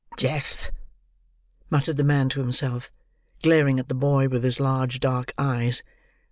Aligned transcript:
"Death!" 0.17 0.71
muttered 1.69 1.95
the 1.97 2.03
man 2.03 2.27
to 2.29 2.39
himself, 2.39 2.89
glaring 3.43 3.79
at 3.79 3.87
the 3.87 3.93
boy 3.93 4.27
with 4.29 4.43
his 4.43 4.59
large 4.59 4.99
dark 4.99 5.31
eyes. 5.37 5.83